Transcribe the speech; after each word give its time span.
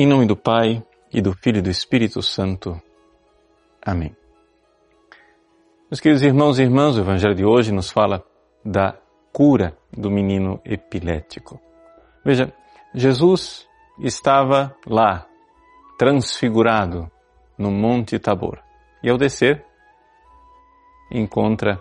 Em 0.00 0.06
nome 0.06 0.24
do 0.24 0.34
Pai, 0.34 0.82
e 1.12 1.20
do 1.20 1.34
Filho 1.34 1.58
e 1.58 1.60
do 1.60 1.68
Espírito 1.68 2.22
Santo. 2.22 2.80
Amém. 3.84 4.16
Meus 5.90 6.00
queridos 6.00 6.22
irmãos 6.22 6.58
e 6.58 6.62
irmãs, 6.62 6.96
o 6.96 7.00
Evangelho 7.00 7.34
de 7.34 7.44
hoje 7.44 7.70
nos 7.70 7.90
fala 7.90 8.24
da 8.64 8.98
cura 9.30 9.76
do 9.92 10.10
menino 10.10 10.58
epilético. 10.64 11.60
Veja, 12.24 12.50
Jesus 12.94 13.68
estava 13.98 14.74
lá, 14.86 15.26
transfigurado, 15.98 17.10
no 17.58 17.70
Monte 17.70 18.18
Tabor. 18.18 18.58
E 19.02 19.10
ao 19.10 19.18
descer, 19.18 19.66
encontra 21.12 21.78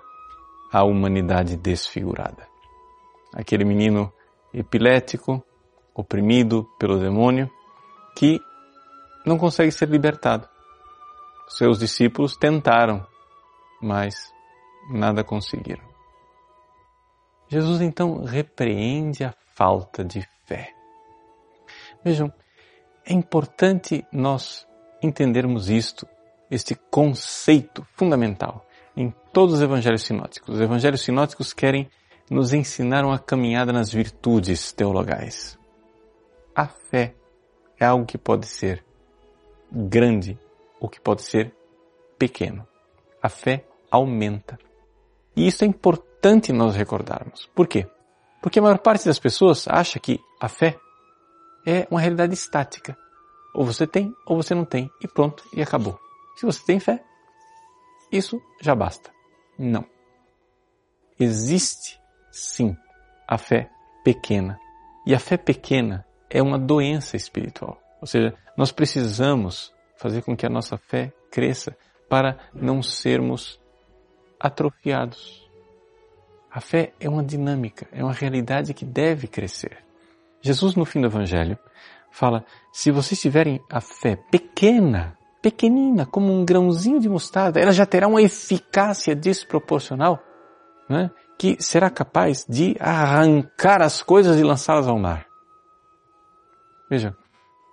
a 0.74 0.84
humanidade 0.84 1.56
desfigurada. 1.56 2.46
Aquele 3.34 3.64
menino 3.64 4.12
epilético, 4.54 5.42
oprimido 5.96 6.68
pelo 6.78 7.00
demônio, 7.00 7.50
que 8.16 8.40
não 9.26 9.38
consegue 9.38 9.72
ser 9.72 9.90
libertado. 9.90 10.48
Seus 11.50 11.80
discípulos 11.80 12.38
tentaram, 12.38 13.06
mas 13.82 14.32
nada 14.92 15.24
conseguiram. 15.24 15.88
Jesus 17.48 17.82
então 17.82 18.24
repreende 18.24 19.24
a 19.24 19.34
falta 19.56 20.04
de 20.04 20.28
fé. 20.46 20.74
Vejam, 22.04 22.32
é 23.06 23.14
importante 23.14 24.06
nós 24.12 24.68
entendermos 25.02 25.70
isto, 25.70 26.08
este 26.52 26.76
conceito 26.76 27.86
fundamental 27.96 28.66
em 28.96 29.14
todos 29.34 29.56
os 29.56 29.62
evangelhos 29.62 30.04
sinóticos. 30.04 30.56
Os 30.56 30.62
evangelhos 30.62 31.02
sinóticos 31.02 31.54
querem 31.54 31.90
nos 32.30 32.54
ensinar 32.54 33.04
uma 33.04 33.18
caminhada 33.18 33.74
nas 33.74 33.92
virtudes 33.92 34.72
teologais. 34.72 35.58
A 36.56 36.68
fé 36.68 37.16
é 37.80 37.86
algo 37.86 38.06
que 38.06 38.18
pode 38.18 38.46
ser 38.46 38.84
grande 39.72 40.38
ou 40.80 40.90
que 40.90 41.00
pode 41.00 41.22
ser 41.22 41.54
pequeno. 42.18 42.68
A 43.22 43.30
fé 43.30 43.66
aumenta. 43.90 44.58
E 45.36 45.48
isso 45.48 45.64
é 45.64 45.68
importante 45.68 46.52
nós 46.52 46.76
recordarmos. 46.76 47.50
Por 47.56 47.68
quê? 47.68 47.88
Porque 48.42 48.60
a 48.60 48.62
maior 48.62 48.80
parte 48.80 49.06
das 49.06 49.20
pessoas 49.20 49.68
acha 49.68 50.00
que 50.00 50.20
a 50.40 50.48
fé 50.48 50.78
é 51.66 51.88
uma 51.90 52.00
realidade 52.00 52.34
estática. 52.34 52.98
Ou 53.54 53.66
você 53.66 53.88
tem 53.88 54.14
ou 54.26 54.36
você 54.36 54.54
não 54.54 54.66
tem 54.66 54.90
e 55.02 55.08
pronto, 55.08 55.44
e 55.54 55.62
acabou. 55.62 56.00
Se 56.36 56.46
você 56.46 56.64
tem 56.66 56.80
fé, 56.80 57.04
isso 58.12 58.42
já 58.62 58.76
basta. 58.76 59.12
Não. 59.58 59.86
Existe 61.20 62.00
sim 62.32 62.76
a 63.28 63.38
fé 63.38 63.70
pequena. 64.04 64.58
E 65.06 65.14
a 65.14 65.20
fé 65.20 65.38
pequena 65.38 66.06
é 66.30 66.42
uma 66.42 66.60
doença 66.60 67.16
espiritual. 67.16 67.78
Ou 68.02 68.08
seja, 68.08 68.34
nós 68.56 68.72
precisamos 68.72 69.74
fazer 69.98 70.22
com 70.22 70.36
que 70.36 70.46
a 70.46 70.50
nossa 70.50 70.78
fé 70.78 71.12
cresça 71.32 71.76
para 72.08 72.38
não 72.54 72.82
sermos 72.82 73.60
atrofiados. 74.40 75.48
A 76.52 76.62
fé 76.62 76.94
é 77.00 77.08
uma 77.10 77.24
dinâmica, 77.24 77.88
é 77.92 78.04
uma 78.04 78.14
realidade 78.14 78.74
que 78.74 78.86
deve 78.86 79.28
crescer. 79.28 79.78
Jesus, 80.42 80.76
no 80.76 80.86
fim 80.86 81.02
do 81.02 81.08
Evangelho, 81.08 81.58
fala: 82.10 82.44
se 82.72 82.92
vocês 82.92 83.20
tiverem 83.20 83.62
a 83.70 83.82
fé 83.82 84.16
pequena, 84.32 85.18
pequenina, 85.42 86.06
como 86.06 86.34
um 86.34 86.44
grãozinho 86.44 87.00
de 87.00 87.10
mostarda, 87.10 87.60
ela 87.60 87.72
já 87.72 87.86
terá 87.86 88.08
uma 88.08 88.22
eficácia 88.22 89.16
desproporcional, 89.16 90.20
né, 90.90 91.12
que 91.38 91.58
será 91.60 91.90
capaz 91.90 92.46
de 92.48 92.76
arrancar 92.80 93.82
as 93.82 94.02
coisas 94.02 94.40
e 94.40 94.44
lançá-las 94.44 94.88
ao 94.88 94.98
mar. 94.98 95.29
Veja, 96.90 97.16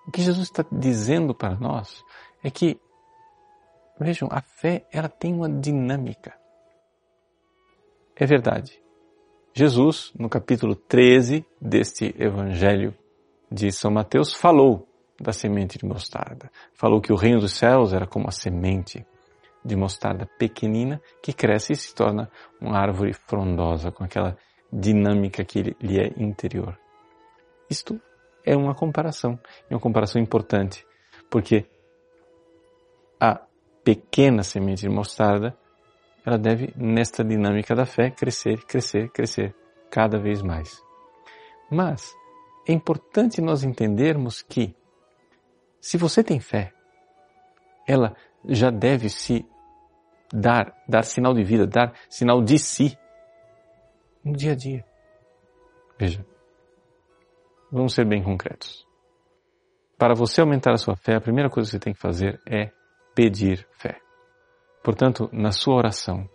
o 0.07 0.11
que 0.11 0.23
Jesus 0.23 0.45
está 0.45 0.65
dizendo 0.71 1.35
para 1.35 1.57
nós 1.57 2.05
é 2.45 2.51
que, 2.51 2.79
vejam, 3.99 4.29
a 4.31 4.41
fé 4.41 4.87
ela 4.93 5.09
tem 5.09 5.35
uma 5.35 5.49
dinâmica. 5.49 6.35
É 8.15 8.27
verdade. 8.27 8.81
Jesus, 9.55 10.13
no 10.19 10.29
capítulo 10.29 10.77
13 10.77 11.45
deste 11.61 12.15
Evangelho 12.19 12.95
de 13.51 13.73
São 13.73 13.91
Mateus, 13.91 14.35
falou 14.35 14.87
da 15.21 15.33
semente 15.33 15.79
de 15.79 15.87
mostarda. 15.87 16.51
Falou 16.75 17.01
que 17.01 17.13
o 17.13 17.17
reino 17.17 17.41
dos 17.41 17.53
céus 17.53 17.93
era 17.93 18.07
como 18.07 18.29
a 18.29 18.33
semente 18.33 19.07
de 19.65 19.75
mostarda 19.75 20.29
pequenina 20.39 21.01
que 21.23 21.33
cresce 21.33 21.73
e 21.73 21.77
se 21.77 21.95
torna 21.95 22.31
uma 22.61 22.79
árvore 22.79 23.13
frondosa 23.13 23.91
com 23.91 24.05
aquela 24.05 24.37
dinâmica 24.73 25.45
que 25.45 25.63
lhe 25.81 25.99
é 25.99 26.13
interior. 26.17 26.79
Isto 27.69 28.01
é 28.47 28.57
uma 28.57 28.75
comparação, 28.75 29.39
é 29.69 29.75
uma 29.75 29.81
comparação 29.81 30.23
importante, 30.23 30.87
porque 31.29 31.67
a 33.21 33.41
pequena 33.83 34.45
semente 34.45 34.83
de 34.83 34.89
mostarda, 34.89 35.57
ela 36.25 36.39
deve, 36.39 36.73
nesta 36.77 37.25
dinâmica 37.25 37.75
da 37.75 37.85
fé, 37.85 38.11
crescer, 38.11 38.65
crescer, 38.65 39.11
crescer 39.11 39.55
cada 39.91 40.19
vez 40.19 40.43
mais. 40.43 40.81
Mas 41.71 42.15
é 42.69 42.73
importante 42.73 43.41
nós 43.41 43.65
entendermos 43.65 44.43
que, 44.43 44.75
se 45.81 45.99
você 45.99 46.23
tem 46.23 46.39
fé, 46.39 46.73
ela 47.87 48.17
já 48.45 48.71
deve 48.71 49.09
se 49.09 49.45
dar, 50.33 50.73
dar 50.89 51.05
sinal 51.05 51.35
de 51.35 51.43
vida, 51.43 51.67
dar 51.67 51.95
sinal 52.09 52.43
de 52.43 52.59
si 52.59 52.97
no 54.25 54.33
dia 54.33 54.53
a 54.53 54.57
dia. 54.57 54.85
Veja, 55.99 56.25
Vamos 57.71 57.95
ser 57.95 58.07
bem 58.07 58.23
concretos. 58.23 58.87
Para 59.99 60.15
você 60.15 60.41
aumentar 60.41 60.73
a 60.73 60.79
sua 60.79 60.95
fé, 60.95 61.17
a 61.17 61.21
primeira 61.21 61.49
coisa 61.51 61.69
que 61.69 61.73
você 61.73 61.79
tem 61.79 61.93
que 61.95 62.01
fazer 62.01 62.41
é 62.47 62.71
pedir 63.15 63.67
fé. 63.73 63.99
Portanto, 64.85 65.29
na 65.33 65.51
sua 65.51 65.75
oração, 65.75 66.29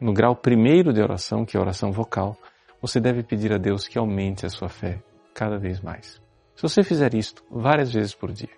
no 0.00 0.12
grau 0.12 0.34
primeiro 0.36 0.92
de 0.92 1.02
oração, 1.02 1.44
que 1.44 1.56
é 1.56 1.60
a 1.60 1.62
oração 1.62 1.90
vocal, 1.90 2.36
você 2.80 3.00
deve 3.00 3.22
pedir 3.22 3.52
a 3.52 3.58
Deus 3.58 3.86
que 3.86 3.98
aumente 3.98 4.46
a 4.46 4.48
sua 4.48 4.68
fé 4.68 5.02
cada 5.34 5.58
vez 5.58 5.80
mais. 5.80 6.20
Se 6.54 6.62
você 6.62 6.82
fizer 6.82 7.14
isto 7.14 7.44
várias 7.50 7.92
vezes 7.92 8.14
por 8.14 8.32
dia, 8.32 8.50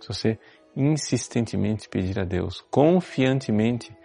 se 0.00 0.08
você 0.08 0.38
insistentemente 0.76 1.88
pedir 1.88 2.18
a 2.18 2.24
Deus, 2.24 2.64
confiantemente 2.70 3.96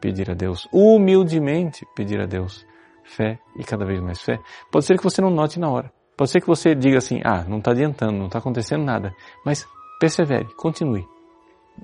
pedir 0.00 0.30
a 0.30 0.34
Deus, 0.34 0.68
humildemente 0.72 1.86
pedir 1.94 2.20
a 2.20 2.26
Deus 2.26 2.66
fé 3.04 3.38
e 3.58 3.64
cada 3.64 3.84
vez 3.84 4.00
mais 4.00 4.20
fé, 4.20 4.38
pode 4.70 4.84
ser 4.84 4.96
que 4.96 5.04
você 5.04 5.20
não 5.22 5.30
note 5.30 5.58
na 5.58 5.70
hora. 5.70 5.92
Pode 6.16 6.30
ser 6.30 6.40
que 6.40 6.46
você 6.46 6.74
diga 6.74 6.98
assim, 6.98 7.20
ah, 7.24 7.44
não 7.44 7.58
está 7.58 7.72
adiantando, 7.72 8.18
não 8.18 8.26
está 8.26 8.38
acontecendo 8.38 8.84
nada. 8.84 9.14
Mas 9.44 9.66
persevere, 10.00 10.46
continue. 10.54 11.06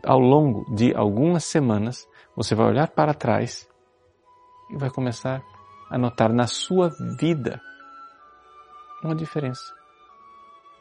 Ao 0.02 0.18
longo 0.18 0.64
de 0.74 0.94
algumas 0.94 1.44
semanas, 1.44 2.08
você 2.34 2.54
vai 2.54 2.66
olhar 2.66 2.88
para 2.88 3.12
trás 3.12 3.68
e 4.70 4.76
vai 4.76 4.90
começar 4.90 5.42
a 5.90 5.98
notar 5.98 6.32
na 6.32 6.46
sua 6.46 6.90
vida 7.18 7.60
uma 9.04 9.14
diferença. 9.14 9.74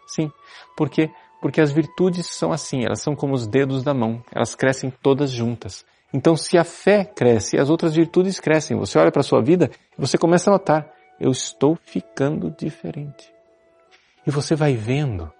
Sim, 0.08 0.32
porque 0.78 1.10
porque 1.42 1.60
as 1.60 1.72
virtudes 1.72 2.28
são 2.28 2.52
assim, 2.52 2.86
elas 2.86 3.02
são 3.02 3.16
como 3.16 3.34
os 3.34 3.48
dedos 3.48 3.84
da 3.84 3.96
mão, 3.96 4.24
elas 4.32 4.54
crescem 4.54 4.92
todas 5.02 5.32
juntas. 5.32 5.84
Então, 6.14 6.36
se 6.36 6.56
a 6.56 6.64
fé 6.64 7.04
cresce, 7.04 7.58
as 7.58 7.70
outras 7.70 7.96
virtudes 7.96 8.40
crescem. 8.40 8.78
Você 8.78 9.00
olha 9.00 9.12
para 9.12 9.22
a 9.22 9.24
sua 9.24 9.42
vida 9.42 9.72
e 9.98 10.00
você 10.00 10.20
começa 10.20 10.50
a 10.50 10.54
notar, 10.54 10.94
eu 11.20 11.32
estou 11.32 11.76
ficando 11.76 12.52
diferente. 12.52 13.34
E 14.26 14.32
você 14.32 14.56
vai 14.56 14.76
vendo 14.76 15.32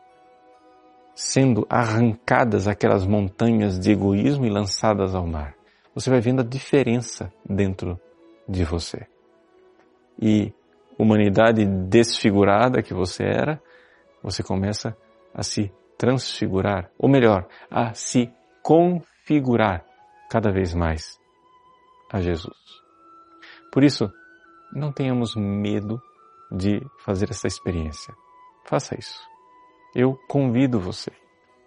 sendo 1.14 1.66
arrancadas 1.70 2.68
aquelas 2.68 3.06
montanhas 3.06 3.80
de 3.80 3.92
egoísmo 3.92 4.46
e 4.46 4.50
lançadas 4.50 5.14
ao 5.14 5.28
mar. 5.28 5.56
Você 5.94 6.10
vai 6.10 6.20
vendo 6.20 6.42
a 6.42 6.46
diferença 6.46 7.32
dentro 7.48 8.00
de 8.48 8.64
você. 8.64 9.06
E 10.20 10.54
humanidade 10.98 11.66
desfigurada 11.66 12.82
que 12.82 12.94
você 12.94 13.24
era, 13.24 13.62
você 14.24 14.42
começa 14.42 14.96
a 15.34 15.44
se 15.44 15.72
transfigurar, 15.98 16.90
ou 16.98 17.10
melhor, 17.10 17.48
a 17.70 17.94
se 17.94 18.32
configurar 18.64 19.86
cada 20.30 20.52
vez 20.52 20.74
mais 20.74 21.20
a 22.12 22.20
Jesus. 22.20 22.58
Por 23.72 23.84
isso, 23.84 24.12
não 24.74 24.92
tenhamos 24.92 25.36
medo 25.36 26.02
de 26.52 26.82
fazer 27.00 27.30
essa 27.30 27.48
experiência. 27.48 28.14
Faça 28.66 28.98
isso. 28.98 29.20
Eu 29.96 30.18
convido 30.28 30.80
você. 30.80 31.12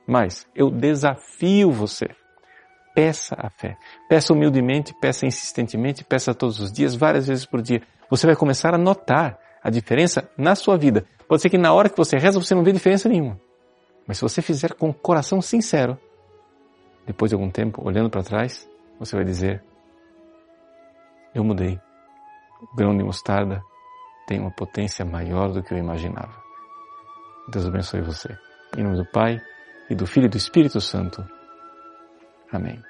Mas 0.06 0.46
eu 0.54 0.70
desafio 0.70 1.70
você. 1.70 2.08
Peça 2.94 3.34
a 3.38 3.50
fé. 3.50 3.76
Peça 4.08 4.32
humildemente, 4.32 4.94
peça 4.94 5.26
insistentemente, 5.26 6.04
peça 6.04 6.34
todos 6.34 6.60
os 6.60 6.72
dias, 6.72 6.94
várias 6.94 7.26
vezes 7.26 7.44
por 7.44 7.60
dia. 7.60 7.82
Você 8.08 8.26
vai 8.26 8.36
começar 8.36 8.74
a 8.74 8.78
notar 8.78 9.38
a 9.62 9.70
diferença 9.70 10.30
na 10.36 10.54
sua 10.54 10.76
vida. 10.76 11.06
Pode 11.26 11.42
ser 11.42 11.48
que 11.48 11.58
na 11.58 11.72
hora 11.72 11.88
que 11.88 11.96
você 11.96 12.16
reza 12.16 12.38
você 12.38 12.54
não 12.54 12.62
vê 12.62 12.70
diferença 12.70 13.08
nenhuma. 13.08 13.40
Mas 14.06 14.18
se 14.18 14.22
você 14.22 14.42
fizer 14.42 14.74
com 14.74 14.90
o 14.90 14.94
coração 14.94 15.40
sincero, 15.40 15.98
depois 17.06 17.30
de 17.30 17.34
algum 17.34 17.50
tempo, 17.50 17.82
olhando 17.84 18.10
para 18.10 18.22
trás, 18.22 18.68
você 18.98 19.16
vai 19.16 19.24
dizer: 19.24 19.64
Eu 21.34 21.42
mudei. 21.42 21.80
O 22.60 22.76
grão 22.76 22.96
de 22.96 23.02
mostarda 23.02 23.62
tem 24.26 24.38
uma 24.38 24.50
potência 24.50 25.04
maior 25.04 25.50
do 25.50 25.62
que 25.62 25.72
eu 25.72 25.78
imaginava. 25.78 26.43
Deus 27.48 27.66
abençoe 27.66 28.00
você. 28.00 28.38
Em 28.76 28.82
nome 28.82 28.96
do 28.96 29.04
Pai, 29.04 29.40
e 29.88 29.94
do 29.94 30.06
Filho 30.06 30.26
e 30.26 30.30
do 30.30 30.36
Espírito 30.36 30.80
Santo. 30.80 31.26
Amém. 32.52 32.82